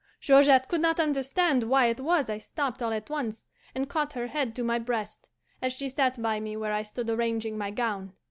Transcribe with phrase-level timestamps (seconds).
[0.19, 4.25] "Georgette could not understand why it was I stopped all at once and caught her
[4.25, 5.27] head to my breast,
[5.61, 8.13] as she sat by me where I stood arranging my gown.